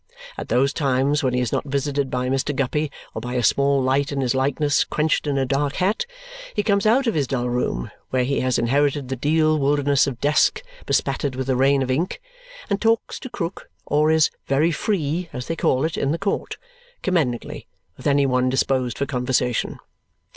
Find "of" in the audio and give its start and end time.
7.05-7.13, 10.07-10.19, 11.83-11.91